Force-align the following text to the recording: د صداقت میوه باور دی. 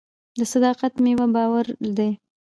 د 0.39 0.41
صداقت 0.53 0.93
میوه 1.03 1.25
باور 1.35 1.65
دی. 1.97 2.09